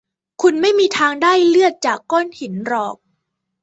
[0.41, 2.95] คุณไม่มีทางได้เลือดจากก้อนหินหรอก